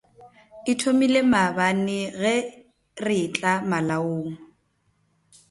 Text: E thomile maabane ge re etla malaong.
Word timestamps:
E 0.71 0.73
thomile 0.79 1.21
maabane 1.31 1.97
ge 2.19 2.35
re 3.05 3.15
etla 3.25 3.53
malaong. 3.69 4.27